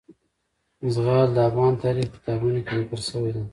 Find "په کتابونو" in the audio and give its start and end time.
2.13-2.59